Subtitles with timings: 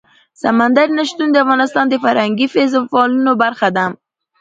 [0.41, 3.85] سمندر نه شتون د افغانستان د فرهنګي فستیوالونو برخه ده.